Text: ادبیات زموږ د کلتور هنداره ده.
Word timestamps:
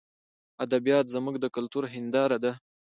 ادبیات 0.65 1.05
زموږ 1.15 1.35
د 1.39 1.45
کلتور 1.55 1.83
هنداره 1.93 2.37
ده. 2.43 2.51